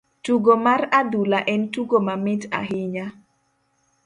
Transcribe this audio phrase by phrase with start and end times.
[0.27, 3.05] Tugo mar adhula en tugo mamit ahinya.